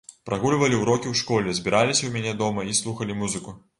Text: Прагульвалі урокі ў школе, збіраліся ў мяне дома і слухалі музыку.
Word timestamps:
Прагульвалі 0.27 0.77
урокі 0.83 1.07
ў 1.11 1.19
школе, 1.21 1.53
збіраліся 1.59 2.01
ў 2.05 2.11
мяне 2.17 2.33
дома 2.41 2.67
і 2.73 2.75
слухалі 2.81 3.19
музыку. 3.21 3.59